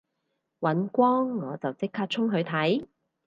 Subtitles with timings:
[0.61, 2.87] 尹光我就即刻衝去睇